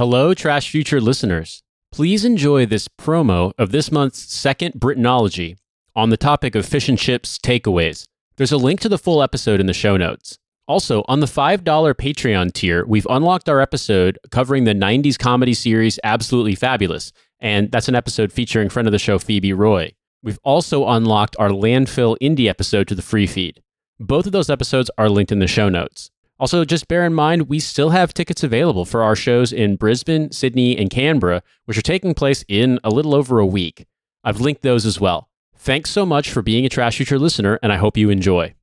Hello, 0.00 0.32
Trash 0.32 0.70
Future 0.70 0.98
listeners. 0.98 1.62
Please 1.92 2.24
enjoy 2.24 2.64
this 2.64 2.88
promo 2.88 3.52
of 3.58 3.70
this 3.70 3.92
month's 3.92 4.32
second 4.32 4.72
Britanology 4.80 5.58
on 5.94 6.08
the 6.08 6.16
topic 6.16 6.54
of 6.54 6.64
fish 6.64 6.88
and 6.88 6.98
chips 6.98 7.36
takeaways. 7.36 8.06
There's 8.38 8.50
a 8.50 8.56
link 8.56 8.80
to 8.80 8.88
the 8.88 8.96
full 8.96 9.22
episode 9.22 9.60
in 9.60 9.66
the 9.66 9.74
show 9.74 9.98
notes. 9.98 10.38
Also, 10.66 11.04
on 11.06 11.20
the 11.20 11.26
$5 11.26 11.62
Patreon 11.96 12.50
tier, 12.50 12.86
we've 12.86 13.06
unlocked 13.10 13.50
our 13.50 13.60
episode 13.60 14.18
covering 14.30 14.64
the 14.64 14.72
90s 14.72 15.18
comedy 15.18 15.52
series 15.52 16.00
Absolutely 16.02 16.54
Fabulous, 16.54 17.12
and 17.38 17.70
that's 17.70 17.88
an 17.88 17.94
episode 17.94 18.32
featuring 18.32 18.70
friend 18.70 18.88
of 18.88 18.92
the 18.92 18.98
show 18.98 19.18
Phoebe 19.18 19.52
Roy. 19.52 19.92
We've 20.22 20.40
also 20.42 20.88
unlocked 20.88 21.36
our 21.38 21.50
landfill 21.50 22.16
indie 22.22 22.48
episode 22.48 22.88
to 22.88 22.94
the 22.94 23.02
free 23.02 23.26
feed. 23.26 23.60
Both 23.98 24.24
of 24.24 24.32
those 24.32 24.48
episodes 24.48 24.90
are 24.96 25.10
linked 25.10 25.30
in 25.30 25.40
the 25.40 25.46
show 25.46 25.68
notes. 25.68 26.10
Also, 26.40 26.64
just 26.64 26.88
bear 26.88 27.04
in 27.04 27.12
mind, 27.12 27.50
we 27.50 27.60
still 27.60 27.90
have 27.90 28.14
tickets 28.14 28.42
available 28.42 28.86
for 28.86 29.02
our 29.02 29.14
shows 29.14 29.52
in 29.52 29.76
Brisbane, 29.76 30.32
Sydney, 30.32 30.74
and 30.76 30.88
Canberra, 30.88 31.42
which 31.66 31.76
are 31.76 31.82
taking 31.82 32.14
place 32.14 32.46
in 32.48 32.80
a 32.82 32.88
little 32.88 33.14
over 33.14 33.38
a 33.38 33.46
week. 33.46 33.86
I've 34.24 34.40
linked 34.40 34.62
those 34.62 34.86
as 34.86 34.98
well. 34.98 35.28
Thanks 35.54 35.90
so 35.90 36.06
much 36.06 36.32
for 36.32 36.40
being 36.40 36.64
a 36.64 36.70
Trash 36.70 36.96
Future 36.96 37.18
listener, 37.18 37.58
and 37.62 37.70
I 37.70 37.76
hope 37.76 37.98
you 37.98 38.08
enjoy. 38.08 38.54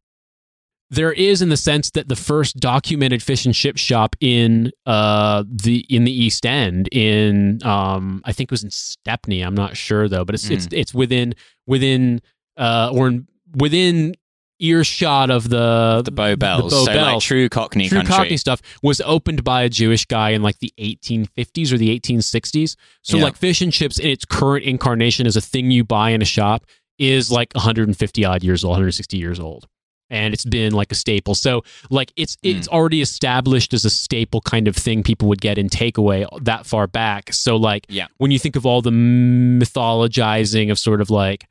There 0.90 1.12
is, 1.12 1.44
in 1.44 1.50
the 1.50 1.58
sense 1.58 1.92
that 1.92 2.08
the 2.08 2.16
first 2.16 2.58
documented 2.58 3.22
fish 3.22 3.46
and 3.46 3.54
chip 3.54 3.78
shop 3.78 4.16
in 4.20 4.72
uh, 4.88 5.44
the 5.48 5.86
in 5.88 6.04
the 6.04 6.12
East 6.12 6.48
End, 6.48 6.90
in 6.92 7.60
um, 7.64 8.24
I 8.26 8.32
think 8.32 8.50
it 8.50 8.52
was 8.52 8.64
in 8.64 8.72
Stepney. 8.72 9.42
I'm 9.42 9.54
not 9.54 9.78
sure 9.78 10.10
though, 10.10 10.26
but 10.26 10.34
it's 10.34 10.50
it's 10.50 10.68
it's 10.72 10.94
within 10.96 11.36
within 11.68 12.22
uh, 12.56 12.90
or 12.92 13.10
in, 13.10 13.28
within 13.56 14.16
earshot 14.60 15.30
of 15.30 15.50
the 15.50 16.02
The 16.04 16.12
Bow 16.12 16.36
Bells. 16.36 16.74
Bow 16.74 16.86
so 16.86 16.92
like 16.94 17.20
true 17.22 17.50
Cockney 17.50 17.88
True 17.90 18.00
country. 18.00 18.16
Cockney 18.16 18.38
stuff 18.38 18.62
was 18.82 19.02
opened 19.02 19.44
by 19.44 19.64
a 19.64 19.70
Jewish 19.70 20.06
guy 20.06 20.32
in 20.32 20.42
like 20.42 20.60
the 20.60 20.74
1850s 20.80 21.72
or 21.72 21.78
the 21.78 21.98
1860s. 22.00 22.76
So 23.04 23.18
Yeah. 23.18 23.24
like 23.24 23.36
fish 23.38 23.62
and 23.62 23.72
chips 23.72 24.00
in 24.00 24.10
its 24.10 24.26
current 24.26 24.66
incarnation 24.66 25.28
as 25.28 25.36
a 25.36 25.42
thing 25.42 25.72
you 25.72 25.84
buy 25.84 26.10
in 26.12 26.22
a 26.22 26.26
shop 26.26 26.66
is 27.00 27.30
like 27.32 27.54
150 27.54 28.26
odd 28.26 28.44
years 28.44 28.64
old, 28.64 28.72
160 28.72 29.18
years 29.18 29.40
old. 29.40 29.68
And 30.10 30.34
it's 30.34 30.46
been 30.46 30.72
like 30.74 30.92
a 30.92 30.96
staple. 30.96 31.36
So 31.36 31.64
like 31.90 32.14
it's 32.16 32.38
Hmm. 32.42 32.48
it's 32.50 32.68
already 32.70 33.02
established 33.02 33.74
as 33.74 33.84
a 33.86 33.90
staple 33.90 34.40
kind 34.42 34.68
of 34.70 34.76
thing 34.76 35.04
people 35.04 35.28
would 35.28 35.42
get 35.42 35.58
in 35.58 35.68
takeaway 35.70 36.26
that 36.46 36.66
far 36.66 36.88
back. 36.88 37.34
So 37.34 37.58
like 37.58 37.86
Yeah. 37.90 38.08
when 38.18 38.32
you 38.32 38.40
think 38.40 38.56
of 38.56 38.66
all 38.66 38.82
the 38.82 38.90
mythologizing 38.92 40.72
of 40.72 40.80
sort 40.80 41.02
of 41.02 41.10
like 41.10 41.46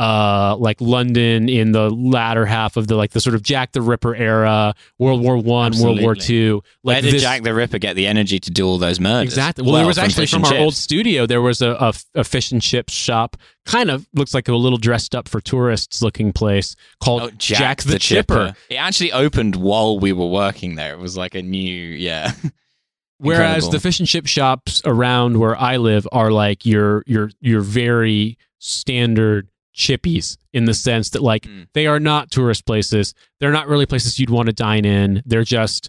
uh 0.00 0.56
like 0.58 0.80
London 0.80 1.48
in 1.50 1.72
the 1.72 1.90
latter 1.90 2.46
half 2.46 2.78
of 2.78 2.86
the 2.86 2.96
like 2.96 3.10
the 3.10 3.20
sort 3.20 3.34
of 3.34 3.42
Jack 3.42 3.72
the 3.72 3.82
Ripper 3.82 4.14
era, 4.14 4.74
World 4.98 5.22
War 5.22 5.36
One, 5.36 5.72
World 5.78 6.00
War. 6.00 6.14
Two. 6.14 6.62
Where 6.82 6.96
Like 6.96 7.04
did 7.04 7.14
this, 7.14 7.22
Jack 7.22 7.42
the 7.42 7.52
Ripper 7.52 7.78
get 7.78 7.96
the 7.96 8.06
energy 8.06 8.40
to 8.40 8.50
do 8.50 8.66
all 8.66 8.78
those 8.78 8.98
murders? 8.98 9.24
exactly. 9.32 9.64
Well, 9.64 9.74
there 9.74 9.86
was 9.86 9.98
actually 9.98 10.26
from 10.26 10.44
our 10.46 10.56
old 10.56 10.74
studio. 10.74 11.26
There 11.26 11.42
was 11.42 11.60
a, 11.60 11.72
a, 11.72 11.92
a 12.14 12.24
fish 12.24 12.50
and 12.50 12.62
chip 12.62 12.88
shop, 12.88 13.36
kind 13.66 13.90
of 13.90 14.08
looks 14.14 14.32
like 14.32 14.48
a 14.48 14.54
little 14.56 14.78
dressed 14.78 15.14
up 15.14 15.28
for 15.28 15.40
tourists 15.40 16.00
looking 16.00 16.32
place 16.32 16.76
called 17.02 17.22
Oh, 17.22 17.30
Jack, 17.36 17.82
the, 17.82 17.98
Chipper. 17.98 18.54
It 18.70 18.76
actually 18.76 19.12
opened 19.12 19.56
while 19.56 19.98
we 19.98 20.12
were 20.14 20.26
working 20.28 20.76
there. 20.76 20.94
It 20.94 20.98
was 20.98 21.16
like 21.18 21.34
a 21.34 21.42
new, 21.42 21.60
yeah. 21.68 22.32
Whereas 23.18 23.40
Incredible. 23.64 23.70
the 23.72 23.80
fish 23.80 23.98
and 24.00 24.08
chip 24.08 24.26
shops 24.26 24.80
around 24.86 25.38
where 25.38 25.54
I 25.54 25.76
live 25.76 26.08
are 26.10 26.30
like 26.32 26.64
your 26.64 27.02
your 27.06 27.30
your 27.42 27.60
very 27.60 28.38
standard 28.60 29.48
chippies 29.80 30.36
in 30.52 30.66
the 30.66 30.74
sense 30.74 31.10
that 31.10 31.22
like 31.22 31.42
Mm. 31.44 31.66
they 31.72 31.86
are 31.86 31.98
not 31.98 32.30
tourist 32.30 32.66
places. 32.66 33.14
They're 33.40 33.50
not 33.52 33.66
really 33.66 33.86
places 33.86 34.18
you'd 34.20 34.30
want 34.30 34.46
to 34.46 34.52
dine 34.52 34.84
in. 34.84 35.22
They're 35.26 35.42
just 35.44 35.88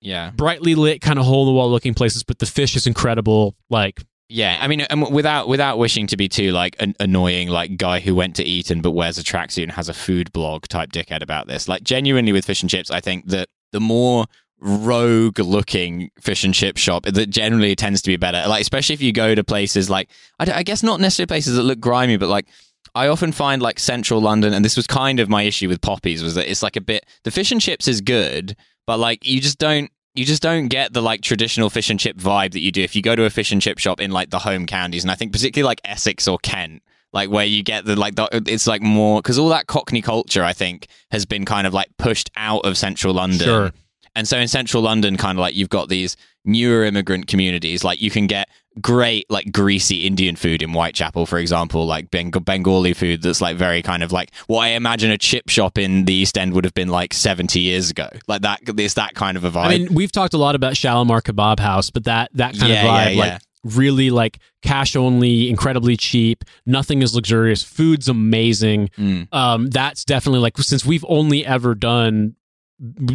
yeah. 0.00 0.30
brightly 0.30 0.74
lit, 0.74 1.00
kind 1.00 1.18
of 1.18 1.24
hole 1.24 1.42
in 1.42 1.46
the 1.48 1.52
wall 1.56 1.70
looking 1.70 1.94
places. 1.94 2.22
But 2.22 2.38
the 2.38 2.46
fish 2.46 2.76
is 2.76 2.86
incredible. 2.86 3.56
Like 3.68 4.00
Yeah, 4.28 4.56
I 4.60 4.68
mean, 4.68 4.86
um, 4.90 5.10
without 5.10 5.48
without 5.48 5.78
wishing 5.78 6.06
to 6.08 6.16
be 6.16 6.28
too 6.28 6.52
like 6.52 6.76
an 6.78 6.94
annoying 7.00 7.48
like 7.48 7.76
guy 7.76 8.00
who 8.00 8.14
went 8.14 8.36
to 8.36 8.44
Eton 8.44 8.80
but 8.82 8.92
wears 8.92 9.18
a 9.18 9.22
tracksuit 9.22 9.64
and 9.64 9.72
has 9.72 9.88
a 9.88 9.94
food 9.94 10.32
blog 10.32 10.68
type 10.68 10.92
dickhead 10.92 11.22
about 11.22 11.48
this. 11.48 11.66
Like 11.68 11.82
genuinely 11.82 12.32
with 12.32 12.44
fish 12.44 12.62
and 12.62 12.70
chips, 12.70 12.90
I 12.90 13.00
think 13.00 13.26
that 13.28 13.48
the 13.72 13.80
more 13.80 14.26
rogue 14.62 15.38
looking 15.38 16.10
fish 16.20 16.44
and 16.44 16.52
chip 16.52 16.76
shop 16.76 17.04
that 17.06 17.30
generally 17.30 17.74
tends 17.74 18.02
to 18.02 18.08
be 18.10 18.16
better. 18.16 18.44
Like 18.46 18.60
especially 18.60 18.92
if 18.94 19.00
you 19.02 19.10
go 19.12 19.34
to 19.34 19.42
places 19.42 19.88
like 19.88 20.10
I, 20.38 20.52
I 20.52 20.62
guess 20.62 20.82
not 20.82 21.00
necessarily 21.00 21.28
places 21.28 21.56
that 21.56 21.62
look 21.62 21.80
grimy, 21.80 22.16
but 22.18 22.28
like. 22.28 22.46
I 22.94 23.06
often 23.08 23.32
find 23.32 23.62
like 23.62 23.78
central 23.78 24.20
London, 24.20 24.52
and 24.52 24.64
this 24.64 24.76
was 24.76 24.86
kind 24.86 25.20
of 25.20 25.28
my 25.28 25.42
issue 25.42 25.68
with 25.68 25.80
Poppies, 25.80 26.22
was 26.22 26.34
that 26.34 26.50
it's 26.50 26.62
like 26.62 26.76
a 26.76 26.80
bit 26.80 27.06
the 27.24 27.30
fish 27.30 27.52
and 27.52 27.60
chips 27.60 27.86
is 27.88 28.00
good, 28.00 28.56
but 28.86 28.98
like 28.98 29.26
you 29.26 29.40
just 29.40 29.58
don't 29.58 29.90
you 30.14 30.24
just 30.24 30.42
don't 30.42 30.66
get 30.68 30.92
the 30.92 31.00
like 31.00 31.20
traditional 31.22 31.70
fish 31.70 31.88
and 31.88 32.00
chip 32.00 32.16
vibe 32.16 32.50
that 32.52 32.60
you 32.60 32.72
do 32.72 32.82
if 32.82 32.96
you 32.96 33.02
go 33.02 33.14
to 33.14 33.24
a 33.24 33.30
fish 33.30 33.52
and 33.52 33.62
chip 33.62 33.78
shop 33.78 34.00
in 34.00 34.10
like 34.10 34.30
the 34.30 34.40
home 34.40 34.66
counties 34.66 35.04
and 35.04 35.10
i 35.10 35.14
think 35.14 35.32
particularly 35.32 35.64
like 35.64 35.80
essex 35.84 36.26
or 36.26 36.36
kent 36.38 36.82
like 37.12 37.30
where 37.30 37.44
you 37.44 37.62
get 37.62 37.84
the 37.84 37.94
like 37.94 38.16
the, 38.16 38.28
it's 38.46 38.66
like 38.66 38.82
more 38.82 39.22
because 39.22 39.38
all 39.38 39.48
that 39.50 39.68
cockney 39.68 40.02
culture 40.02 40.42
i 40.42 40.52
think 40.52 40.88
has 41.12 41.24
been 41.24 41.44
kind 41.44 41.64
of 41.64 41.72
like 41.72 41.86
pushed 41.96 42.28
out 42.34 42.64
of 42.66 42.76
central 42.76 43.14
london 43.14 43.38
Sure. 43.46 43.70
and 44.16 44.26
so 44.26 44.36
in 44.36 44.48
central 44.48 44.82
london 44.82 45.16
kind 45.16 45.38
of 45.38 45.40
like 45.40 45.54
you've 45.54 45.68
got 45.68 45.88
these 45.88 46.16
newer 46.44 46.84
immigrant 46.84 47.28
communities 47.28 47.84
like 47.84 48.02
you 48.02 48.10
can 48.10 48.26
get 48.26 48.48
great 48.80 49.26
like 49.28 49.50
greasy 49.50 50.06
indian 50.06 50.36
food 50.36 50.62
in 50.62 50.70
whitechapel 50.70 51.26
for 51.26 51.38
example 51.38 51.86
like 51.86 52.08
Beng- 52.10 52.44
bengali 52.44 52.92
food 52.94 53.20
that's 53.20 53.40
like 53.40 53.56
very 53.56 53.82
kind 53.82 54.02
of 54.02 54.12
like 54.12 54.32
what 54.46 54.60
i 54.60 54.68
imagine 54.68 55.10
a 55.10 55.18
chip 55.18 55.48
shop 55.48 55.76
in 55.76 56.04
the 56.04 56.14
east 56.14 56.38
end 56.38 56.54
would 56.54 56.64
have 56.64 56.74
been 56.74 56.88
like 56.88 57.12
70 57.12 57.58
years 57.58 57.90
ago 57.90 58.08
like 58.28 58.42
that 58.42 58.60
it's 58.78 58.94
that 58.94 59.14
kind 59.14 59.36
of 59.36 59.44
a 59.44 59.50
vibe 59.50 59.64
I 59.64 59.68
mean, 59.78 59.92
we've 59.92 60.12
talked 60.12 60.34
a 60.34 60.38
lot 60.38 60.54
about 60.54 60.76
Shalimar 60.76 61.20
Kebab 61.20 61.58
House, 61.58 61.90
but 61.90 62.04
that 62.04 62.30
that 62.34 62.56
kind 62.56 62.72
Yeah, 62.72 62.84
of 62.84 62.90
vibe, 62.90 63.16
yeah, 63.16 63.20
like 63.32 63.42
really 63.64 64.10
like 64.10 64.38
cash 64.62 64.96
only, 64.96 65.50
incredibly 65.50 65.96
cheap. 65.96 66.44
Nothing 66.64 67.02
is 67.02 67.14
luxurious. 67.14 67.62
Food's 67.62 68.08
amazing. 68.08 68.88
Mm. 68.96 69.28
Um, 69.34 69.66
that's 69.68 70.04
definitely 70.04 70.40
like 70.40 70.56
since 70.58 70.86
we've 70.86 71.04
only 71.08 71.44
ever 71.44 71.74
done 71.74 72.36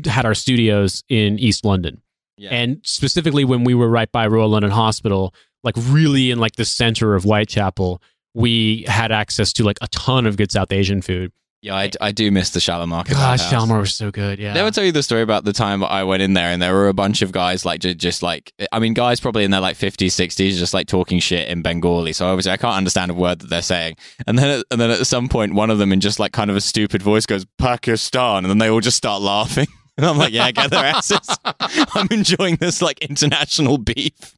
had 0.05 0.25
our 0.25 0.35
studios 0.35 1.03
in 1.09 1.39
East 1.39 1.65
London, 1.65 2.01
Yeah. 2.37 2.49
and 2.49 2.81
specifically 2.83 3.45
when 3.45 3.63
we 3.63 3.73
were 3.73 3.89
right 3.89 4.11
by 4.11 4.27
Royal 4.27 4.49
London 4.49 4.71
Hospital, 4.71 5.33
like 5.63 5.75
really 5.77 6.31
in 6.31 6.39
like 6.39 6.55
the 6.57 6.65
center 6.65 7.15
of 7.15 7.23
Whitechapel, 7.23 8.01
we 8.33 8.83
had 8.87 9.11
access 9.11 9.53
to 9.53 9.63
like 9.63 9.77
a 9.81 9.87
ton 9.87 10.25
of 10.25 10.35
good 10.37 10.51
South 10.51 10.71
Asian 10.71 11.01
food. 11.01 11.31
Yeah, 11.61 11.73
I, 11.75 11.89
I 11.99 12.11
do 12.11 12.29
miss 12.29 12.51
the 12.51 12.59
Shalimar. 12.59 13.05
kebab 13.05 13.13
Gosh. 13.13 13.49
Shalimar 13.49 13.79
was 13.79 13.95
so 13.95 14.11
good. 14.11 14.37
Yeah. 14.37 14.53
They 14.53 14.61
would 14.61 14.75
tell 14.75 14.83
you 14.83 14.91
the 14.91 15.01
story 15.01 15.23
about 15.23 15.45
the 15.45 15.53
time 15.53 15.83
I 15.83 16.03
went 16.03 16.21
in 16.21 16.33
there, 16.33 16.49
and 16.49 16.61
there 16.61 16.73
were 16.73 16.89
a 16.89 16.93
bunch 16.93 17.23
of 17.23 17.31
guys 17.31 17.65
like 17.65 17.79
ju- 17.79 17.95
just 17.95 18.21
like 18.21 18.53
I 18.71 18.77
mean, 18.77 18.93
guys 18.93 19.19
probably 19.19 19.45
in 19.45 19.49
their 19.51 19.61
like 19.61 19.75
fifties, 19.75 20.13
sixties, 20.13 20.59
just 20.59 20.75
like 20.75 20.85
talking 20.85 21.17
shit 21.19 21.47
in 21.47 21.63
Bengali. 21.63 22.13
So 22.13 22.27
obviously, 22.27 22.51
I 22.51 22.57
can't 22.57 22.75
understand 22.75 23.09
a 23.09 23.15
word 23.15 23.39
that 23.39 23.49
they're 23.49 23.63
saying. 23.63 23.95
And 24.27 24.37
then, 24.37 24.61
and 24.69 24.79
then 24.79 24.91
at 24.91 25.07
some 25.07 25.27
point, 25.27 25.55
one 25.55 25.71
of 25.71 25.79
them 25.79 25.91
in 25.91 26.01
just 26.01 26.19
like 26.19 26.33
kind 26.33 26.51
of 26.51 26.55
a 26.55 26.61
stupid 26.61 27.01
voice 27.01 27.25
goes 27.25 27.47
Pakistan, 27.57 28.43
and 28.43 28.47
then 28.47 28.59
they 28.59 28.69
all 28.69 28.81
just 28.81 28.97
start 28.97 29.23
laughing. 29.23 29.67
And 29.97 30.05
I'm 30.05 30.17
like, 30.17 30.33
yeah, 30.33 30.51
get 30.51 30.71
their 30.71 30.83
asses. 30.83 31.37
I'm 31.45 32.07
enjoying 32.11 32.57
this 32.57 32.81
like 32.81 32.99
international 32.99 33.77
beef. 33.77 34.35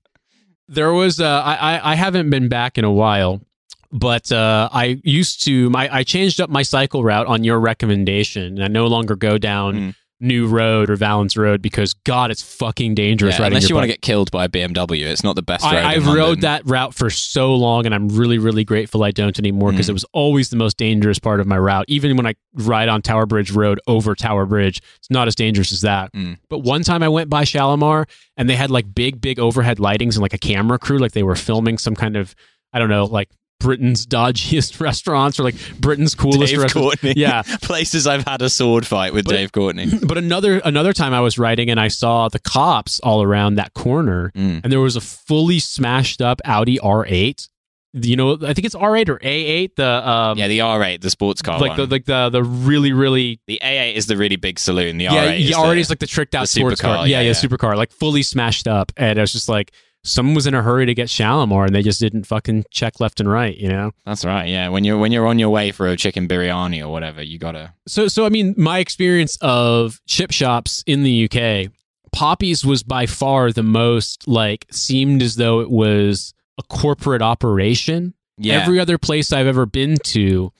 There 0.67 0.93
was 0.93 1.19
uh, 1.19 1.41
I, 1.43 1.55
I 1.55 1.91
I 1.93 1.95
haven't 1.95 2.29
been 2.29 2.47
back 2.47 2.77
in 2.77 2.83
a 2.85 2.91
while, 2.91 3.41
but 3.91 4.31
uh, 4.31 4.69
I 4.71 4.99
used 5.03 5.43
to 5.45 5.69
my 5.71 5.89
I 5.91 6.03
changed 6.03 6.39
up 6.41 6.49
my 6.51 6.61
cycle 6.61 7.03
route 7.03 7.25
on 7.25 7.43
your 7.43 7.59
recommendation, 7.59 8.43
and 8.43 8.63
I 8.63 8.67
no 8.67 8.85
longer 8.85 9.15
go 9.15 9.37
down 9.39 9.73
Mm. 9.75 9.95
New 10.19 10.47
Road 10.47 10.89
or 10.89 10.95
Valence 10.95 11.37
Road 11.37 11.61
because 11.61 11.93
God, 11.93 12.31
it's 12.31 12.41
fucking 12.41 12.95
dangerous 12.95 13.37
Yeah, 13.37 13.45
unless 13.45 13.69
you 13.69 13.75
want 13.75 13.83
to 13.83 13.87
get 13.87 14.01
killed 14.01 14.31
by 14.31 14.45
a 14.45 14.49
BMW, 14.49 15.05
it's 15.05 15.23
not 15.23 15.35
the 15.35 15.43
best 15.43 15.63
road. 15.63 15.75
I, 15.75 15.91
I've 15.93 16.07
rode 16.07 16.41
that 16.41 16.63
route 16.65 16.95
for 16.95 17.09
so 17.11 17.53
long, 17.53 17.85
and 17.85 17.93
I'm 17.93 18.09
really, 18.09 18.39
really 18.39 18.63
grateful 18.63 19.03
I 19.03 19.11
don't 19.11 19.37
anymore 19.37 19.71
because 19.71 19.85
Mm. 19.85 19.89
it 19.89 19.93
was 19.93 20.05
always 20.13 20.49
the 20.49 20.55
most 20.55 20.77
dangerous 20.77 21.19
part 21.19 21.39
of 21.39 21.45
my 21.45 21.57
route. 21.57 21.85
Even 21.87 22.17
when 22.17 22.25
I 22.25 22.33
ride 22.55 22.89
on 22.89 23.01
Tower 23.03 23.25
Bridge 23.27 23.51
Road 23.51 23.79
over 23.85 24.15
Tower 24.15 24.45
Bridge, 24.47 24.81
it's 24.97 25.09
not 25.11 25.27
as 25.27 25.35
dangerous 25.35 25.71
as 25.71 25.81
that. 25.81 26.11
Mm. 26.13 26.37
But 26.49 26.59
one 26.59 26.81
time 26.83 27.03
I 27.03 27.09
went 27.09 27.29
by 27.29 27.43
Shalimar, 27.43 28.07
and 28.37 28.49
they 28.49 28.55
had 28.55 28.71
like 28.71 28.93
big, 28.95 29.21
big 29.21 29.39
overhead 29.39 29.77
lightings 29.77 30.13
and 30.15 30.21
like 30.23 30.33
a 30.33 30.39
camera 30.39 30.79
crew, 30.79 30.97
like 30.97 31.11
they 31.11 31.23
were 31.23 31.35
filming 31.35 31.77
some 31.77 31.95
kind 31.95 32.15
of, 32.17 32.33
I 32.73 32.79
don't 32.79 32.89
know, 32.89 33.05
like 33.05 33.29
Britain's 33.59 34.05
dodgiest 34.05 34.79
restaurants 34.81 35.39
or 35.39 35.43
like 35.43 35.55
Britain's 35.79 36.13
coolest 36.15 36.51
Dave 36.53 36.61
restaurants. 36.61 37.01
Courtney. 37.01 37.13
Yeah. 37.15 37.41
places 37.61 38.05
I've 38.07 38.25
had 38.27 38.41
a 38.41 38.49
sword 38.49 38.85
fight 38.85 39.13
with 39.13 39.25
But- 39.25 39.31
Dave 39.31 39.51
Courtney. 39.51 39.87
But 40.07 40.17
another 40.17 40.59
another 40.63 40.93
time 40.93 41.13
I 41.13 41.21
was 41.21 41.37
riding 41.39 41.69
and 41.69 41.79
I 41.79 41.87
saw 41.87 42.29
the 42.29 42.39
cops 42.39 42.99
all 43.01 43.23
around 43.23 43.55
that 43.55 43.73
corner, 43.73 44.31
Mm. 44.35 44.61
and 44.63 44.71
there 44.71 44.79
was 44.79 44.95
a 44.95 45.01
fully 45.01 45.59
smashed 45.59 46.21
up 46.21 46.39
Audi 46.45 46.77
R8. 46.79 47.47
You 47.93 48.15
know, 48.15 48.33
I 48.33 48.53
think 48.53 48.65
it's 48.65 48.75
R8 48.75 49.09
or 49.09 49.17
A8. 49.19 49.75
The 49.75 50.07
um, 50.07 50.37
Yeah, 50.37 50.47
the 50.47 50.59
R8, 50.59 51.01
the 51.01 51.09
sports 51.09 51.41
car 51.41 51.57
like 51.59 51.69
one. 51.69 51.77
the 51.77 51.87
like 51.87 52.05
the 52.05 52.29
the 52.29 52.43
really 52.43 52.91
really 52.91 53.39
The 53.47 53.59
A8 53.63 53.95
is 53.95 54.05
the 54.05 54.17
really 54.17 54.35
big 54.35 54.59
saloon. 54.59 54.97
The 54.97 55.05
yeah 55.05 55.11
R8 55.33 55.39
is 55.39 55.49
yeah 55.49 55.61
the, 55.61 55.67
R8 55.67 55.77
is 55.77 55.89
like 55.89 55.99
the 55.99 56.05
tricked 56.07 56.35
out 56.35 56.41
the 56.41 56.47
sports 56.47 56.79
car. 56.81 56.97
supercar, 56.97 57.01
Yeah, 57.07 57.21
yeah, 57.21 57.21
yeah, 57.21 57.27
yeah. 57.27 57.33
supercar, 57.33 57.75
like 57.75 57.91
fully 57.91 58.21
smashed 58.21 58.67
up, 58.67 58.91
and 58.97 59.17
I 59.17 59.21
was 59.21 59.31
just 59.33 59.49
like. 59.49 59.71
Someone 60.07 60.35
was 60.35 60.47
in 60.47 60.53
a 60.53 60.61
hurry 60.61 60.85
to 60.85 60.93
get 60.93 61.09
Shalimar, 61.09 61.65
and 61.65 61.75
they 61.75 61.81
just 61.81 61.99
didn't 61.99 62.25
fucking 62.25 62.65
check 62.71 62.99
left 62.99 63.19
and 63.19 63.29
right, 63.29 63.55
you 63.55 63.69
know. 63.69 63.91
That's 64.05 64.25
right. 64.25 64.47
Yeah, 64.47 64.69
when 64.69 64.83
you're 64.83 64.97
when 64.97 65.11
you're 65.11 65.27
on 65.27 65.37
your 65.37 65.49
way 65.49 65.71
for 65.71 65.87
a 65.87 65.97
chicken 65.97 66.27
biryani 66.27 66.81
or 66.81 66.89
whatever, 66.89 67.21
you 67.21 67.37
gotta. 67.37 67.73
So, 67.87 68.07
so 68.07 68.25
I 68.25 68.29
mean, 68.29 68.55
my 68.57 68.79
experience 68.79 69.37
of 69.41 69.99
chip 70.07 70.31
shops 70.31 70.83
in 70.87 71.03
the 71.03 71.29
UK, 71.29 71.71
Poppy's 72.11 72.65
was 72.65 72.83
by 72.83 73.05
far 73.05 73.51
the 73.51 73.63
most 73.63 74.27
like 74.27 74.65
seemed 74.71 75.21
as 75.21 75.35
though 75.35 75.59
it 75.59 75.69
was 75.69 76.33
a 76.57 76.63
corporate 76.63 77.21
operation. 77.21 78.13
Yeah. 78.37 78.61
Every 78.61 78.79
other 78.79 78.97
place 78.97 79.33
I've 79.33 79.47
ever 79.47 79.65
been 79.65 79.97
to 80.05 80.51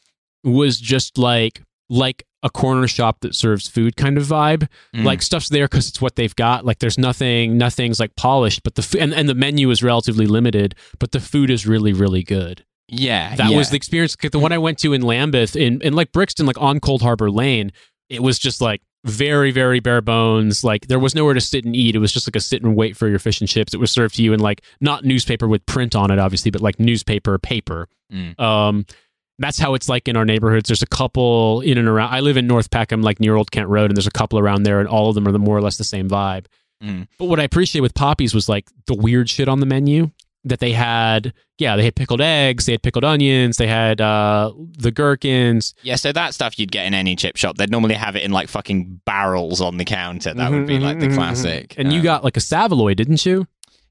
was 0.44 0.80
just 0.80 1.18
like 1.18 1.62
like 1.90 2.27
a 2.44 2.50
corner 2.50 2.88
shop 2.88 3.22
that 3.22 3.34
serves 3.34 3.68
food 3.68 3.96
kind 3.96 4.18
of 4.18 4.24
vibe. 4.26 4.68
Mm. 4.96 5.04
Like 5.04 5.22
stuff's 5.22 5.50
there 5.50 5.66
because 5.66 5.90
it's 5.90 6.00
what 6.02 6.16
they've 6.16 6.36
got. 6.36 6.66
Like 6.66 6.80
there's 6.80 6.98
nothing, 6.98 7.58
nothing's 7.58 8.00
like 8.00 8.16
polished, 8.16 8.64
but 8.64 8.76
the 8.76 8.82
f- 8.84 8.96
and 9.02 9.14
and 9.14 9.28
the 9.28 9.36
menu 9.36 9.70
is 9.72 9.82
relatively 9.82 10.28
limited, 10.28 10.76
but 11.00 11.12
the 11.12 11.20
food 11.20 11.50
is 11.50 11.66
really 11.66 11.94
really 11.94 12.24
good. 12.24 12.64
yeah. 12.88 13.36
That 13.36 13.50
yeah. 13.52 13.58
was 13.58 13.70
the 13.72 13.76
experience. 13.76 14.16
The 14.16 14.40
one 14.40 14.52
I 14.52 14.58
went 14.60 14.78
to 14.80 14.94
in 14.94 15.02
Lambeth, 15.02 15.56
in 15.56 15.82
in 15.82 15.94
like 15.94 16.12
Brixton, 16.12 16.46
like 16.46 16.62
on 16.62 16.80
Coldharbour 16.80 17.34
Lane, 17.34 17.72
it 18.10 18.22
was 18.22 18.38
just 18.40 18.62
like 18.62 18.82
very 19.04 19.52
very 19.52 19.80
bare 19.80 20.02
bones. 20.02 20.64
Like 20.64 20.88
there 20.88 21.00
was 21.00 21.16
nowhere 21.16 21.34
to 21.34 21.42
sit 21.42 21.66
and 21.66 21.76
eat. 21.76 21.96
It 21.96 22.00
was 22.00 22.12
just 22.12 22.28
like 22.28 22.36
a 22.36 22.40
sit 22.40 22.62
and 22.62 22.76
wait 22.76 22.96
for 22.96 23.08
your 23.08 23.20
fish 23.20 23.42
and 23.42 23.50
chips. 23.50 23.74
It 23.74 23.80
was 23.80 23.90
served 23.92 24.16
to 24.16 24.24
you 24.24 24.34
in 24.34 24.40
like 24.40 24.62
not 24.80 25.04
newspaper 25.04 25.48
with 25.48 25.66
print 25.66 25.96
on 25.96 26.12
it, 26.12 26.20
obviously, 26.20 26.52
but 26.52 26.62
like 26.62 26.80
newspaper 26.80 27.38
paper. 27.40 27.88
Mm. 28.14 28.40
Um, 28.40 28.86
that's 29.40 29.60
how 29.60 29.74
it's 29.74 29.88
like 29.90 30.08
in 30.08 30.16
our 30.18 30.26
neighborhoods. 30.26 30.68
There's 30.70 30.82
a 30.84 30.88
couple 30.88 31.62
in 31.62 31.78
and 31.78 31.88
around. 31.88 32.14
I 32.14 32.20
live 32.22 32.38
in 32.38 32.48
North 32.48 32.70
Peckham, 32.72 33.02
like 33.02 33.20
near 33.20 33.36
Old 33.36 33.52
Kent 33.52 33.70
Road, 33.70 33.90
and 33.92 33.98
there's 33.98 34.08
a 34.08 34.12
couple 34.12 34.40
around 34.40 34.64
there, 34.64 34.80
and 34.80 34.88
all 34.90 35.10
of 35.10 35.16
them 35.16 35.28
are 35.28 35.32
the 35.32 35.40
more 35.40 35.58
or 35.58 35.62
less 35.62 35.78
the 35.78 35.84
same 35.84 36.10
vibe. 36.10 36.46
Mm. 36.84 37.08
But 37.18 37.26
what 37.26 37.40
I 37.40 37.44
appreciate 37.44 37.82
with 37.82 37.94
Poppies 37.94 38.34
was 38.34 38.48
like 38.50 38.68
the 38.86 38.94
weird 38.96 39.30
shit 39.30 39.48
on 39.48 39.60
the 39.60 39.66
menu 39.66 40.12
that 40.44 40.60
they 40.60 40.72
had. 40.72 41.34
Yeah, 41.58 41.76
they 41.76 41.84
had 41.84 41.96
pickled 41.96 42.22
eggs, 42.22 42.68
they 42.68 42.72
had 42.74 42.84
pickled 42.84 43.04
onions, 43.04 43.58
they 43.58 43.66
had 43.68 44.00
uh, 44.00 44.54
the 44.78 44.92
gherkins. 44.92 45.74
Yeah, 45.82 45.96
so 45.96 46.12
that 46.12 46.36
stuff 46.36 46.58
you'd 46.60 46.72
get 46.72 46.86
in 46.86 46.94
any 46.94 47.16
chip 47.16 47.36
shop. 47.36 47.58
They'd 47.58 47.72
normally 47.72 47.96
have 47.96 48.16
it 48.16 48.22
in 48.24 48.32
like 48.32 48.48
fucking 48.48 49.02
barrels 49.06 49.60
on 49.60 49.78
the 49.78 49.86
counter. 49.86 50.34
That 50.36 50.52
would 50.52 50.68
be 50.68 50.78
like 50.78 51.00
the 51.00 51.08
Mhm, 51.08 51.12
mhm, 51.12 51.16
classic. 51.16 51.74
And 51.78 51.92
you 51.92 52.00
Um, 52.00 52.04
got 52.06 52.24
like 52.24 52.38
a 52.38 52.42
Saveloy, 52.42 52.94
didn't 52.94 53.26
you? 53.26 53.48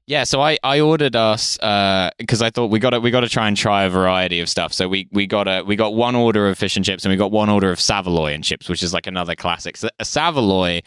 Yeah, 0.07 0.23
so 0.23 0.41
I, 0.41 0.57
I 0.63 0.79
ordered 0.79 1.17
us 1.17 1.57
because 1.57 2.41
I 2.41 2.49
thought 2.49 2.67
we 2.71 2.79
got 2.79 2.91
to 2.91 3.01
we 3.01 3.11
got 3.11 3.21
to 3.21 3.29
try 3.29 3.47
and 3.49 3.57
try 3.57 3.83
a 3.83 3.89
variety 3.89 4.39
of 4.39 4.47
stuff. 4.49 4.71
So 4.73 4.87
we 4.87 5.09
we 5.11 5.27
got 5.27 5.47
a 5.49 5.63
we 5.63 5.75
got 5.75 5.93
one 5.93 6.15
order 6.15 6.47
of 6.47 6.57
fish 6.57 6.77
and 6.77 6.85
chips 6.85 7.03
and 7.03 7.11
we 7.11 7.17
got 7.17 7.31
one 7.31 7.49
order 7.49 7.71
of 7.71 7.79
Saveloy 7.81 8.31
and 8.33 8.41
chips, 8.43 8.69
which 8.69 8.81
is 8.83 8.93
like 8.93 9.05
another 9.05 9.35
classic. 9.35 9.75
So 9.75 9.89
a 9.99 10.05
Saveloy 10.05 10.81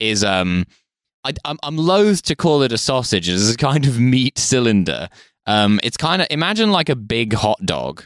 is 0.00 0.24
um 0.24 0.64
I, 1.22 1.32
I'm 1.44 1.56
I'm 1.62 1.76
loath 1.76 2.22
to 2.22 2.34
call 2.34 2.62
it 2.62 2.72
a 2.72 2.78
sausage. 2.78 3.28
It's 3.28 3.52
a 3.52 3.56
kind 3.56 3.86
of 3.86 4.00
meat 4.00 4.38
cylinder. 4.38 5.08
Um, 5.46 5.78
it's 5.84 5.96
kind 5.96 6.20
of 6.20 6.28
imagine 6.30 6.72
like 6.72 6.88
a 6.88 6.96
big 6.96 7.32
hot 7.34 7.60
dog, 7.64 8.02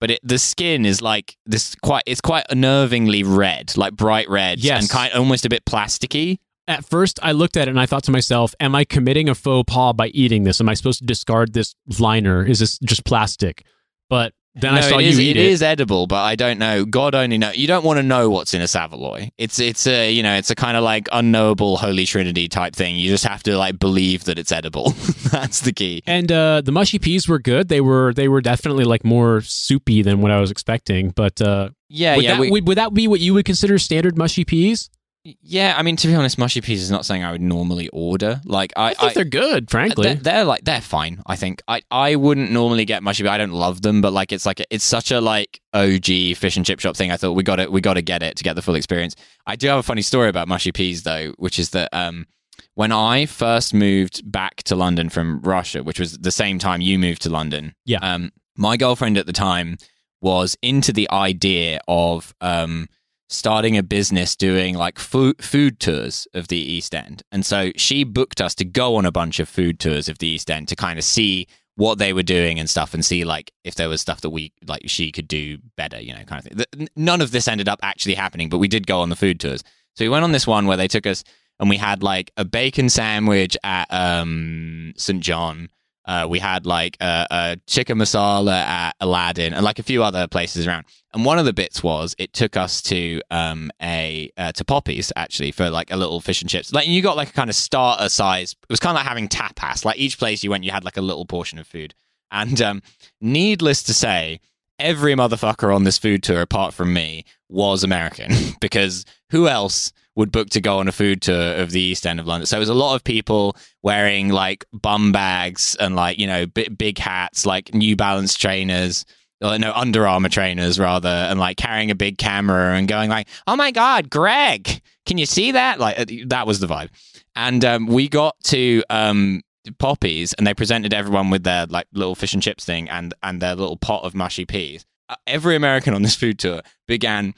but 0.00 0.10
it, 0.10 0.20
the 0.22 0.38
skin 0.38 0.84
is 0.84 1.00
like 1.00 1.36
this 1.46 1.74
quite 1.76 2.02
it's 2.06 2.20
quite 2.20 2.44
unnervingly 2.50 3.24
red, 3.26 3.74
like 3.78 3.94
bright 3.94 4.28
red, 4.28 4.58
Yes. 4.58 4.82
and 4.82 4.90
kind 4.90 5.14
almost 5.14 5.46
a 5.46 5.48
bit 5.48 5.64
plasticky. 5.64 6.40
At 6.70 6.84
first, 6.84 7.18
I 7.22 7.32
looked 7.32 7.56
at 7.56 7.66
it 7.66 7.70
and 7.72 7.80
I 7.80 7.86
thought 7.86 8.04
to 8.04 8.12
myself, 8.12 8.54
"Am 8.60 8.74
I 8.76 8.84
committing 8.84 9.28
a 9.28 9.34
faux 9.34 9.64
pas 9.72 9.92
by 9.94 10.06
eating 10.08 10.44
this? 10.44 10.60
Am 10.60 10.68
I 10.68 10.74
supposed 10.74 11.00
to 11.00 11.04
discard 11.04 11.52
this 11.52 11.74
liner? 11.98 12.46
Is 12.46 12.60
this 12.60 12.78
just 12.78 13.04
plastic?" 13.04 13.64
But 14.08 14.32
then 14.54 14.72
I 14.74 14.80
No, 14.80 14.88
saw 14.88 14.98
it 14.98 15.04
you 15.04 15.18
eat 15.20 15.36
it 15.36 15.40
it. 15.40 15.46
is 15.46 15.62
edible, 15.62 16.06
but 16.06 16.22
I 16.22 16.34
don't 16.36 16.58
know. 16.58 16.84
God 16.84 17.14
only 17.14 17.38
know. 17.38 17.50
You 17.52 17.66
don't 17.68 17.84
want 17.84 17.98
to 17.98 18.02
know 18.02 18.30
what's 18.30 18.52
in 18.54 18.60
a 18.60 18.68
Saveloy. 18.68 19.30
It's 19.38 19.58
it's 19.58 19.86
a 19.86 20.12
you 20.12 20.22
know 20.22 20.34
it's 20.36 20.50
a 20.50 20.54
kind 20.54 20.76
of 20.76 20.82
like 20.84 21.08
unknowable 21.12 21.76
holy 21.76 22.06
trinity 22.06 22.48
type 22.48 22.74
thing. 22.76 22.96
You 22.96 23.08
just 23.08 23.24
have 23.24 23.42
to 23.44 23.56
like 23.56 23.78
believe 23.80 24.24
that 24.24 24.38
it's 24.38 24.52
edible. 24.52 24.90
That's 25.32 25.60
the 25.62 25.72
key. 25.72 26.02
And 26.06 26.30
uh, 26.30 26.60
the 26.64 26.72
mushy 26.72 26.98
peas 27.00 27.28
were 27.28 27.38
good. 27.40 27.68
They 27.68 27.80
were 27.80 28.12
they 28.14 28.28
were 28.28 28.40
definitely 28.40 28.84
like 28.84 29.04
more 29.04 29.40
soupy 29.40 30.02
than 30.02 30.20
what 30.20 30.30
I 30.30 30.40
was 30.40 30.50
expecting. 30.52 31.10
But 31.10 31.40
uh, 31.42 31.70
Yeah, 31.88 32.16
would, 32.16 32.24
yeah, 32.24 32.34
that, 32.34 32.40
we- 32.40 32.50
would, 32.52 32.66
would 32.68 32.78
that 32.78 32.94
be 32.94 33.08
what 33.08 33.20
you 33.20 33.34
would 33.34 33.44
consider 33.44 33.76
standard 33.78 34.16
mushy 34.16 34.44
peas? 34.44 34.88
Yeah. 35.24 35.74
I 35.76 35.82
mean, 35.82 35.96
to 35.96 36.06
be 36.08 36.14
honest, 36.14 36.38
mushy 36.38 36.60
peas 36.60 36.82
is 36.82 36.90
not 36.90 37.04
something 37.04 37.22
I 37.24 37.32
would 37.32 37.40
normally 37.40 37.88
order. 37.92 38.40
Like 38.44 38.72
I, 38.76 38.90
I 38.90 38.94
think 38.94 39.14
they're 39.14 39.24
good, 39.24 39.70
frankly. 39.70 40.04
They're, 40.14 40.14
they're 40.14 40.44
like 40.44 40.64
they're 40.64 40.80
fine. 40.80 41.22
I 41.26 41.36
think 41.36 41.62
I 41.68 41.82
I 41.90 42.16
wouldn't 42.16 42.50
normally 42.50 42.84
get 42.84 43.02
mushy. 43.02 43.22
Peas. 43.22 43.30
I 43.30 43.38
don't 43.38 43.52
love 43.52 43.82
them, 43.82 44.00
but 44.00 44.12
like 44.12 44.32
it's 44.32 44.46
like 44.46 44.62
it's 44.70 44.84
such 44.84 45.10
a 45.10 45.20
like 45.20 45.60
OG 45.74 46.36
fish 46.36 46.56
and 46.56 46.64
chip 46.64 46.80
shop 46.80 46.96
thing. 46.96 47.10
I 47.10 47.16
thought 47.16 47.32
we 47.32 47.42
got 47.42 47.60
it, 47.60 47.70
we 47.70 47.80
got 47.80 47.94
to 47.94 48.02
get 48.02 48.22
it 48.22 48.36
to 48.36 48.44
get 48.44 48.54
the 48.54 48.62
full 48.62 48.74
experience. 48.74 49.14
I 49.46 49.56
do 49.56 49.68
have 49.68 49.78
a 49.78 49.82
funny 49.82 50.02
story 50.02 50.28
about 50.28 50.48
mushy 50.48 50.72
peas 50.72 51.02
though, 51.02 51.32
which 51.38 51.58
is 51.58 51.70
that 51.70 51.88
um 51.92 52.26
when 52.74 52.92
I 52.92 53.26
first 53.26 53.74
moved 53.74 54.30
back 54.30 54.62
to 54.64 54.76
London 54.76 55.08
from 55.10 55.40
Russia, 55.42 55.82
which 55.82 55.98
was 56.00 56.16
the 56.18 56.30
same 56.30 56.58
time 56.58 56.80
you 56.80 56.98
moved 56.98 57.22
to 57.22 57.30
London, 57.30 57.74
Yeah. 57.84 57.98
um 58.00 58.32
my 58.56 58.76
girlfriend 58.76 59.16
at 59.18 59.26
the 59.26 59.32
time 59.32 59.76
was 60.22 60.56
into 60.62 60.92
the 60.92 61.10
idea 61.10 61.80
of 61.88 62.34
um 62.40 62.88
starting 63.30 63.76
a 63.78 63.82
business 63.82 64.34
doing 64.34 64.74
like 64.74 64.98
food 64.98 65.42
food 65.42 65.78
tours 65.78 66.26
of 66.34 66.48
the 66.48 66.58
East 66.58 66.94
End. 66.94 67.22
And 67.30 67.46
so 67.46 67.70
she 67.76 68.02
booked 68.04 68.40
us 68.40 68.54
to 68.56 68.64
go 68.64 68.96
on 68.96 69.06
a 69.06 69.12
bunch 69.12 69.38
of 69.38 69.48
food 69.48 69.78
tours 69.78 70.08
of 70.08 70.18
the 70.18 70.26
East 70.26 70.50
End 70.50 70.68
to 70.68 70.76
kind 70.76 70.98
of 70.98 71.04
see 71.04 71.46
what 71.76 71.98
they 71.98 72.12
were 72.12 72.24
doing 72.24 72.58
and 72.58 72.68
stuff 72.68 72.92
and 72.92 73.04
see 73.04 73.24
like 73.24 73.52
if 73.64 73.76
there 73.76 73.88
was 73.88 74.00
stuff 74.00 74.20
that 74.20 74.30
we 74.30 74.52
like 74.66 74.82
she 74.86 75.12
could 75.12 75.28
do 75.28 75.58
better, 75.76 76.00
you 76.00 76.12
know, 76.12 76.24
kind 76.24 76.40
of 76.40 76.44
thing. 76.44 76.64
Th- 76.76 76.90
None 76.96 77.20
of 77.20 77.30
this 77.30 77.48
ended 77.48 77.68
up 77.68 77.78
actually 77.82 78.14
happening, 78.14 78.48
but 78.48 78.58
we 78.58 78.68
did 78.68 78.86
go 78.86 79.00
on 79.00 79.08
the 79.08 79.16
food 79.16 79.40
tours. 79.40 79.62
So 79.94 80.04
we 80.04 80.08
went 80.08 80.24
on 80.24 80.32
this 80.32 80.46
one 80.46 80.66
where 80.66 80.76
they 80.76 80.88
took 80.88 81.06
us 81.06 81.22
and 81.60 81.70
we 81.70 81.76
had 81.76 82.02
like 82.02 82.32
a 82.36 82.44
bacon 82.44 82.88
sandwich 82.88 83.56
at 83.62 83.86
um 83.90 84.92
St. 84.96 85.22
John. 85.22 85.68
Uh, 86.06 86.26
we 86.28 86.38
had 86.38 86.66
like 86.66 86.96
a, 87.00 87.58
chicken 87.66 87.98
masala 87.98 88.52
at 88.52 88.96
Aladdin 89.00 89.52
and 89.52 89.64
like 89.64 89.78
a 89.78 89.82
few 89.82 90.02
other 90.02 90.26
places 90.26 90.66
around. 90.66 90.86
And 91.12 91.24
one 91.24 91.38
of 91.38 91.44
the 91.44 91.52
bits 91.52 91.82
was 91.82 92.14
it 92.18 92.32
took 92.32 92.56
us 92.56 92.82
to 92.82 93.20
um 93.30 93.70
a 93.82 94.30
uh, 94.36 94.52
to 94.52 94.64
Poppies 94.64 95.12
actually 95.16 95.52
for 95.52 95.70
like 95.70 95.90
a 95.90 95.96
little 95.96 96.20
fish 96.20 96.40
and 96.40 96.50
chips. 96.50 96.72
Like 96.72 96.88
you 96.88 97.02
got 97.02 97.16
like 97.16 97.30
a 97.30 97.32
kind 97.32 97.50
of 97.50 97.56
starter 97.56 98.08
size. 98.08 98.52
It 98.52 98.70
was 98.70 98.80
kind 98.80 98.96
of 98.96 99.00
like 99.00 99.08
having 99.08 99.28
tapas. 99.28 99.84
Like 99.84 99.98
each 99.98 100.18
place 100.18 100.42
you 100.42 100.50
went, 100.50 100.64
you 100.64 100.70
had 100.70 100.84
like 100.84 100.96
a 100.96 101.02
little 101.02 101.26
portion 101.26 101.58
of 101.58 101.66
food. 101.66 101.94
And 102.30 102.60
um, 102.62 102.82
needless 103.20 103.82
to 103.84 103.94
say, 103.94 104.40
every 104.78 105.14
motherfucker 105.14 105.74
on 105.74 105.84
this 105.84 105.98
food 105.98 106.22
tour 106.22 106.40
apart 106.40 106.74
from 106.74 106.92
me 106.92 107.24
was 107.48 107.84
American 107.84 108.32
because 108.60 109.04
who 109.30 109.48
else 109.48 109.92
would 110.16 110.32
book 110.32 110.50
to 110.50 110.60
go 110.60 110.78
on 110.78 110.88
a 110.88 110.92
food 110.92 111.22
tour 111.22 111.54
of 111.54 111.70
the 111.70 111.80
East 111.80 112.06
End 112.06 112.20
of 112.20 112.26
London? 112.26 112.46
So 112.46 112.56
it 112.56 112.60
was 112.60 112.68
a 112.68 112.74
lot 112.74 112.94
of 112.94 113.04
people 113.04 113.56
wearing 113.82 114.28
like 114.30 114.64
bum 114.72 115.12
bags 115.12 115.76
and 115.78 115.96
like 115.96 116.18
you 116.18 116.26
know 116.26 116.46
big, 116.46 116.76
big 116.76 116.98
hats, 116.98 117.46
like 117.46 117.74
New 117.74 117.96
Balance 117.96 118.34
trainers. 118.34 119.04
No, 119.42 119.72
Under 119.74 120.06
Armour 120.06 120.28
trainers 120.28 120.78
rather, 120.78 121.08
and 121.08 121.40
like 121.40 121.56
carrying 121.56 121.90
a 121.90 121.94
big 121.94 122.18
camera 122.18 122.76
and 122.76 122.86
going 122.86 123.08
like, 123.08 123.26
"Oh 123.46 123.56
my 123.56 123.70
God, 123.70 124.10
Greg, 124.10 124.82
can 125.06 125.16
you 125.16 125.24
see 125.24 125.52
that?" 125.52 125.80
Like 125.80 125.98
uh, 125.98 126.04
that 126.26 126.46
was 126.46 126.60
the 126.60 126.66
vibe. 126.66 126.90
And 127.34 127.64
um, 127.64 127.86
we 127.86 128.06
got 128.06 128.36
to 128.44 128.82
um, 128.90 129.40
Poppies, 129.78 130.32
and 130.34 130.46
they 130.46 130.54
presented 130.54 130.94
everyone 130.94 131.30
with 131.30 131.44
their 131.44 131.66
like 131.66 131.86
little 131.92 132.14
fish 132.14 132.32
and 132.32 132.42
chips 132.42 132.64
thing 132.64 132.88
and 132.88 133.12
and 133.22 133.40
their 133.40 133.54
little 133.54 133.76
pot 133.76 134.04
of 134.04 134.14
mushy 134.14 134.44
peas. 134.46 134.86
Uh, 135.08 135.16
every 135.26 135.54
American 135.54 135.92
on 135.94 136.02
this 136.02 136.14
food 136.14 136.38
tour 136.38 136.62
began 136.88 137.34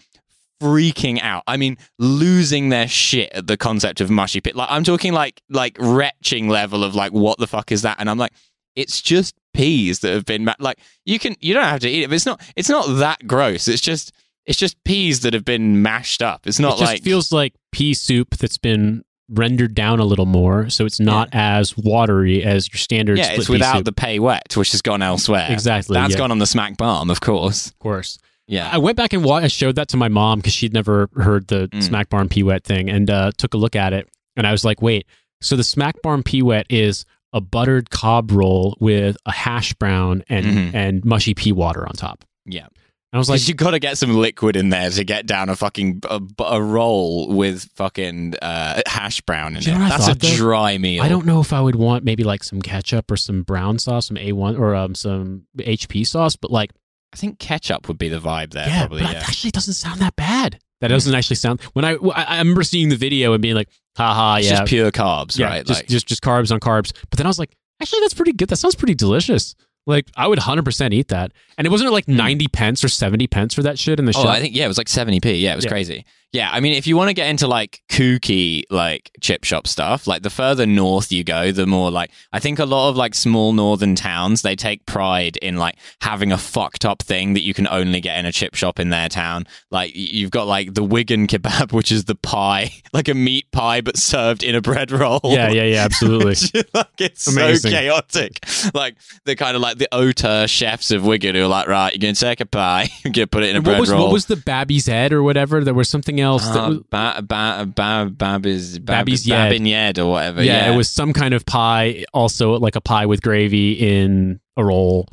freaking 0.63 1.21
out. 1.21 1.43
I 1.47 1.57
mean, 1.57 1.77
losing 1.99 2.69
their 2.69 2.89
shit 2.89 3.33
at 3.33 3.47
the 3.47 3.57
concept 3.57 4.01
of 4.01 4.11
mushy 4.11 4.41
pit. 4.41 4.55
Like 4.55 4.69
I'm 4.71 4.85
talking 4.85 5.13
like 5.13 5.43
like 5.51 5.77
retching 5.79 6.49
level 6.49 6.85
of 6.85 6.95
like 6.95 7.13
what 7.13 7.39
the 7.39 7.47
fuck 7.47 7.73
is 7.73 7.83
that? 7.83 7.97
And 7.99 8.09
I'm 8.09 8.19
like, 8.19 8.33
it's 8.77 9.03
just 9.03 9.35
peas 9.55 10.01
that 10.01 10.13
have 10.13 10.25
been 10.25 10.45
ma- 10.45 10.55
like 10.59 10.79
you 11.05 11.19
can 11.19 11.37
you 11.41 11.55
don't 11.55 11.65
have 11.65 11.81
to 11.81 11.89
eat 11.89 12.05
it. 12.05 12.09
But 12.09 12.15
it's 12.15 12.27
not 12.27 12.41
it's 12.57 12.69
not 12.69 12.87
that 12.99 13.27
gross. 13.27 13.69
It's 13.69 13.83
just 13.83 14.13
it's 14.47 14.59
just 14.59 14.83
peas 14.85 15.21
that 15.21 15.35
have 15.35 15.45
been 15.45 15.83
mashed 15.83 16.23
up. 16.23 16.47
It's 16.47 16.59
not 16.59 16.77
it 16.77 16.81
just 16.81 16.93
like 16.93 17.03
feels 17.03 17.33
like 17.33 17.55
pea 17.73 17.95
soup 17.95 18.37
that's 18.37 18.59
been 18.59 19.03
rendered 19.29 19.75
down 19.75 19.99
a 19.99 20.05
little 20.05 20.27
more, 20.27 20.69
so 20.69 20.85
it's 20.85 21.01
not 21.01 21.29
as 21.33 21.77
watery 21.77 22.43
as 22.45 22.69
your 22.73 22.79
standard. 22.79 23.19
yeah, 23.19 23.25
split 23.25 23.39
it's 23.41 23.49
without 23.49 23.85
the 23.85 23.93
pea 23.93 24.19
wet, 24.19 24.57
which 24.57 24.73
has 24.73 24.83
gone 24.83 25.03
elsewhere. 25.03 25.47
exactly. 25.51 25.95
That's 25.95 26.13
yeah, 26.13 26.19
gone 26.19 26.31
on 26.31 26.39
the 26.39 26.47
smack 26.47 26.77
barm, 26.77 27.11
of 27.11 27.21
course. 27.21 27.69
of 27.69 27.79
course. 27.79 28.19
Yeah. 28.53 28.69
I 28.71 28.79
went 28.79 28.97
back 28.97 29.13
and 29.15 29.25
wa- 29.25 29.37
I 29.37 29.49
showed 29.49 29.77
that 29.77 29.89
to 29.89 29.97
my 29.97 30.09
mom 30.09 30.39
because 30.41 30.53
she'd 30.53 30.73
never 30.75 31.09
heard 31.17 31.47
the 31.49 31.69
Mm. 31.69 31.83
Smack 31.83 32.09
Barm 32.11 32.29
Pea 32.29 32.43
Wet 32.43 32.65
thing, 32.65 32.91
and 32.91 33.09
uh, 33.11 33.31
took 33.39 33.55
a 33.55 33.57
look 33.57 33.75
at 33.75 33.93
it, 33.93 34.09
and 34.37 34.47
I 34.47 34.53
was 34.53 34.65
like, 34.65 34.83
wait, 34.83 35.07
so 35.41 35.57
the 35.57 35.65
Smack 35.65 36.03
Barm 36.03 36.23
Pea 36.23 36.43
Wet 36.43 36.67
is 36.69 37.05
a 37.33 37.41
buttered 37.41 37.89
cob 37.91 38.31
roll 38.31 38.77
with 38.79 39.17
a 39.25 39.33
hash 39.33 39.73
brown 39.75 40.23
and 40.29 40.45
Mhm. 40.47 40.75
and 40.75 41.05
mushy 41.05 41.33
pea 41.35 41.53
water 41.53 41.87
on 41.87 41.93
top. 41.95 42.25
Yeah. 42.45 42.67
And 42.67 43.19
I 43.19 43.19
was 43.19 43.29
like, 43.31 43.47
you 43.49 43.55
got 43.55 43.73
to 43.73 43.79
get 43.79 43.97
some 43.99 44.15
liquid 44.17 44.57
in 44.57 44.69
there 44.71 44.89
to 44.91 45.05
get 45.05 45.27
down 45.27 45.49
a 45.51 45.57
fucking 45.57 46.01
a, 46.09 46.21
a 46.45 46.63
roll 46.63 47.29
with 47.29 47.65
fucking 47.75 48.35
uh, 48.43 48.81
hash 48.87 49.21
brown 49.23 49.53
in 49.57 49.63
it. 49.63 49.65
That's 49.67 50.09
a 50.09 50.15
though? 50.15 50.29
dry 50.35 50.77
meal. 50.79 51.03
I 51.03 51.09
don't 51.09 51.25
know 51.27 51.41
if 51.41 51.53
I 51.55 51.61
would 51.61 51.77
want 51.77 52.05
maybe 52.05 52.23
like 52.25 52.43
some 52.45 52.61
ketchup 52.63 53.11
or 53.11 53.17
some 53.17 53.43
brown 53.43 53.79
sauce, 53.79 54.07
some 54.09 54.17
A1 54.19 54.59
or 54.59 54.75
um, 54.75 54.95
some 54.95 55.43
HP 55.59 56.07
sauce, 56.07 56.37
but 56.37 56.51
like, 56.51 56.71
I 57.13 57.17
think 57.17 57.39
ketchup 57.39 57.89
would 57.89 57.99
be 57.99 58.09
the 58.09 58.19
vibe 58.19 58.53
there. 58.53 58.67
yeah, 58.67 58.81
probably. 58.87 59.03
but 59.03 59.13
Yeah. 59.13 59.19
actually 59.21 59.51
doesn't 59.51 59.75
sound 59.75 60.01
that 60.01 60.17
bad. 60.17 60.59
That 60.81 60.89
doesn't 60.89 61.15
actually 61.15 61.37
sound. 61.37 61.61
When 61.75 61.85
I, 61.85 61.93
I 61.93 62.23
I 62.25 62.39
remember 62.39 62.63
seeing 62.65 62.89
the 62.89 62.97
video 62.97 63.33
and 63.35 63.41
being 63.43 63.55
like, 63.55 63.69
haha, 63.97 64.37
It's 64.39 64.47
yeah, 64.49 64.59
just 64.61 64.69
pure 64.69 64.91
carbs, 64.91 65.39
yeah, 65.39 65.47
right? 65.47 65.65
just, 65.67 65.81
Like, 65.83 65.89
just 65.89 66.07
just 66.09 66.23
carbs 66.23 66.51
on 66.51 66.59
carbs. 66.59 66.93
But 67.11 67.19
then 67.19 67.27
I 67.27 67.29
was 67.29 67.39
like, 67.39 67.55
actually, 67.81 68.01
that's 68.01 68.15
pretty 68.15 68.33
good. 68.33 68.49
That 68.49 68.57
sounds 68.57 68.75
pretty 68.75 68.95
delicious. 68.95 69.55
Like 69.87 70.07
I 70.17 70.27
would 70.27 70.39
100% 70.41 70.93
eat 70.93 71.09
that. 71.09 71.33
And 71.59 71.67
it 71.67 71.71
wasn't 71.71 71.93
like 71.93 72.09
90 72.09 72.49
pence 72.49 72.83
or 72.85 72.89
70 72.89 73.27
pence 73.29 73.53
for 73.55 73.63
that 73.63 73.79
shit 73.79 73.99
in 73.99 74.07
the 74.07 74.13
Hmm. 74.13 74.19
oh, 74.21 74.23
shop. 74.25 74.35
I 74.35 74.41
think 74.41 74.57
yeah, 74.57 74.65
it 74.65 74.69
was 74.69 74.79
like 74.79 74.89
seventy 74.89 75.21
p. 75.21 75.35
Yeah, 75.35 75.53
it 75.53 75.57
was 75.57 75.65
Yeah. 75.65 75.71
crazy. 75.71 76.05
Yeah, 76.33 76.49
I 76.51 76.61
mean, 76.61 76.73
if 76.73 76.87
you 76.87 76.97
want 76.97 77.09
to 77.09 77.15
get 77.15 77.29
into 77.29 77.47
like 77.47 77.83
kooky 77.91 78.63
like 78.71 79.11
chip 79.21 79.45
shop 79.45 79.67
stuff, 79.67 80.07
like 80.07 80.23
the 80.23 80.31
further 80.31 80.65
north 80.65 81.13
you 81.13 81.25
go, 81.25 81.53
the 81.53 81.67
more 81.67 81.91
like 81.91 82.11
I 82.33 82.41
think 82.41 82.59
a 82.59 82.65
lot 82.65 82.89
of 82.89 82.97
like 82.97 83.15
small 83.15 83.53
northern 83.53 83.95
towns 83.95 84.41
they 84.41 84.57
take 84.57 84.87
pride 84.87 85.37
in 85.37 85.59
like 85.59 85.77
having 86.01 86.33
a 86.33 86.39
fucked 86.39 86.87
up 86.87 87.03
thing 87.03 87.35
that 87.35 87.43
you 87.43 87.53
can 87.53 87.69
only 87.69 88.01
get 88.01 88.19
in 88.19 88.25
a 88.25 88.33
chip 88.33 88.55
shop 88.55 88.81
in 88.81 88.89
their 88.89 89.11
town. 89.11 89.47
Like 89.71 89.93
you've 89.95 90.31
got 90.31 90.47
like 90.47 90.73
the 90.73 90.83
Wigan 90.83 91.27
kebab, 91.27 91.71
which 91.75 91.93
is 91.93 92.07
the 92.07 92.15
pie, 92.15 92.71
like 92.95 93.09
a 93.09 93.15
meat 93.15 93.53
pie 93.53 93.83
but 93.83 93.99
served 93.99 94.43
in 94.43 94.55
a 94.55 94.63
bread 94.63 94.91
roll. 94.91 95.21
Yeah, 95.25 95.51
yeah, 95.51 95.65
yeah, 95.65 95.85
absolutely. 95.85 96.37
like 96.75 96.87
it's 96.99 97.27
Amazing. 97.27 97.73
so 97.73 97.77
chaotic. 97.77 98.39
Like 98.73 98.97
the 99.27 99.37
kind 99.37 99.55
of 99.55 99.61
like 99.61 99.77
the 99.77 99.95
auteur 99.95 100.47
chefs 100.47 100.93
of 100.93 101.05
Wigan 101.05 101.35
who 101.35 101.43
are 101.43 101.47
like, 101.47 101.69
right, 101.69 101.93
you're 101.93 102.01
gonna 102.01 102.15
take 102.15 102.41
a 102.41 102.47
pie, 102.47 102.89
you're 103.05 103.13
gonna 103.13 103.27
put 103.27 103.43
it 103.43 103.51
in 103.51 103.57
a 103.57 103.59
what 103.59 103.65
bread 103.65 103.81
was 103.81 103.91
roll. 103.91 104.05
what 104.05 104.13
was 104.15 104.27
the 104.27 104.37
Babby's 104.37 104.87
head 104.87 105.13
or 105.13 105.23
whatever? 105.23 105.63
There 105.63 105.75
was 105.75 105.91
something 105.91 106.22
else. 106.23 106.49
that 106.49 106.59
Uh, 106.59 106.69
was, 106.71 106.79
ba- 106.91 107.23
ba- 107.23 107.67
ba- 107.75 108.11
Babby's 108.11 108.79
Babby's 108.79 109.27
Yed. 109.27 109.61
Yed 109.67 109.99
or 109.99 110.11
whatever. 110.11 110.43
yeah, 110.43 110.67
Yeah, 110.67 110.73
it 110.73 110.77
was 110.77 110.89
some 110.89 111.13
kind 111.13 111.35
of 111.35 111.45
pie, 111.45 112.05
also 112.15 112.55
like 112.59 112.77
a 112.77 112.81
pie 112.81 113.07
with 113.07 113.21
gravy 113.23 113.73
in 113.73 114.41
a 114.57 114.65
roll. 114.65 115.09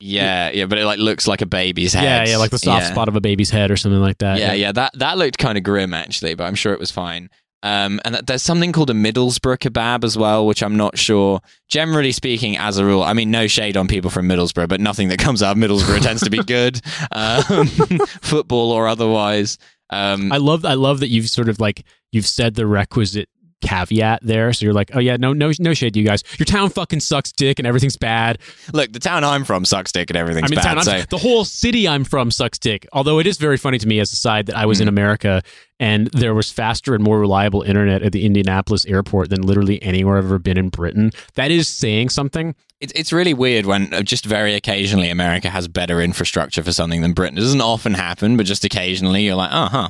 Yeah, 0.00 0.50
yeah, 0.50 0.66
but 0.66 0.78
it 0.78 0.84
like 0.84 0.98
looks 0.98 1.26
like 1.26 1.40
a 1.40 1.46
baby's 1.46 1.94
head. 1.94 2.04
Yeah, 2.04 2.32
yeah, 2.32 2.36
like 2.38 2.50
the 2.50 2.58
soft 2.58 2.82
Yeah. 2.84 2.90
spot 2.92 3.08
of 3.08 3.16
a 3.16 3.20
baby's 3.20 3.50
head 3.50 3.70
or 3.70 3.76
something 3.76 4.00
like 4.00 4.18
that. 4.18 4.38
Yeah, 4.38 4.52
yeah, 4.52 4.72
that 4.72 4.92
that 4.98 5.16
looked 5.18 5.38
kind 5.38 5.56
of 5.56 5.64
grim 5.64 5.94
actually, 5.94 6.34
but 6.34 6.44
I'm 6.44 6.54
sure 6.54 6.72
it 6.72 6.80
was 6.80 6.90
fine. 6.90 7.30
Um, 7.62 7.98
and 8.04 8.16
there's 8.26 8.42
something 8.42 8.72
called 8.72 8.90
a 8.90 8.92
Middlesbrough 8.92 9.56
kebab 9.56 10.04
as 10.04 10.18
well, 10.18 10.46
which 10.46 10.62
I'm 10.62 10.76
not 10.76 10.98
sure. 10.98 11.40
Generally 11.70 12.12
speaking, 12.12 12.58
as 12.58 12.76
a 12.76 12.84
rule, 12.84 13.02
I 13.02 13.14
mean, 13.14 13.30
no 13.30 13.46
shade 13.46 13.78
on 13.78 13.88
people 13.88 14.10
from 14.10 14.28
Middlesbrough, 14.28 14.68
but 14.68 14.82
nothing 14.82 15.08
that 15.08 15.18
comes 15.18 15.42
out 15.42 15.56
of 15.56 15.62
Middlesbrough 15.62 16.02
tends 16.02 16.22
to 16.24 16.28
be 16.28 16.42
good, 16.46 16.82
um, 17.10 17.66
football 18.20 18.70
or 18.70 18.86
otherwise. 18.86 19.56
Um, 19.94 20.32
I 20.32 20.38
love 20.38 20.64
I 20.64 20.74
love 20.74 21.00
that 21.00 21.08
you've 21.08 21.30
sort 21.30 21.48
of 21.48 21.60
like 21.60 21.84
you've 22.10 22.26
said 22.26 22.54
the 22.54 22.66
requisite 22.66 23.28
caveat 23.64 24.20
there. 24.22 24.52
So 24.52 24.64
you're 24.64 24.72
like, 24.74 24.90
oh 24.94 24.98
yeah, 25.00 25.16
no 25.16 25.32
no 25.32 25.50
no 25.58 25.74
shade, 25.74 25.96
you 25.96 26.04
guys. 26.04 26.22
Your 26.38 26.46
town 26.46 26.70
fucking 26.70 27.00
sucks 27.00 27.32
dick 27.32 27.58
and 27.58 27.66
everything's 27.66 27.96
bad. 27.96 28.38
look, 28.72 28.92
the 28.92 28.98
town 29.00 29.24
I'm 29.24 29.44
from 29.44 29.64
sucks 29.64 29.90
dick 29.92 30.10
and 30.10 30.16
everything's 30.16 30.50
I 30.50 30.54
mean, 30.54 30.60
bad. 30.62 30.82
so 30.84 31.02
the 31.10 31.18
whole 31.18 31.44
city 31.44 31.88
I'm 31.88 32.04
from 32.04 32.30
sucks 32.30 32.58
dick. 32.58 32.86
Although 32.92 33.18
it 33.18 33.26
is 33.26 33.38
very 33.38 33.56
funny 33.56 33.78
to 33.78 33.88
me 33.88 33.98
as 34.00 34.12
a 34.12 34.16
side 34.16 34.46
that 34.46 34.56
I 34.56 34.66
was 34.66 34.80
in 34.80 34.84
Mm. 34.86 34.94
America 34.94 35.42
and 35.80 36.06
there 36.12 36.34
was 36.34 36.52
faster 36.52 36.94
and 36.94 37.02
more 37.02 37.18
reliable 37.18 37.62
internet 37.62 38.02
at 38.02 38.12
the 38.12 38.24
Indianapolis 38.24 38.84
airport 38.86 39.30
than 39.30 39.42
literally 39.42 39.82
anywhere 39.82 40.18
I've 40.18 40.24
ever 40.26 40.38
been 40.38 40.56
in 40.56 40.68
Britain. 40.68 41.10
That 41.34 41.50
is 41.50 41.66
saying 41.68 42.10
something. 42.10 42.54
It's 42.80 42.92
it's 42.94 43.12
really 43.12 43.34
weird 43.34 43.66
when 43.66 43.92
uh, 43.92 44.02
just 44.02 44.24
very 44.26 44.54
occasionally 44.54 45.08
America 45.10 45.48
has 45.50 45.66
better 45.66 46.00
infrastructure 46.02 46.62
for 46.62 46.70
something 46.72 47.00
than 47.00 47.12
Britain. 47.12 47.38
It 47.38 47.40
doesn't 47.40 47.60
often 47.60 47.94
happen, 47.94 48.36
but 48.36 48.46
just 48.46 48.64
occasionally 48.64 49.24
you're 49.24 49.34
like, 49.36 49.50
oh, 49.52 49.66
huh, 49.66 49.82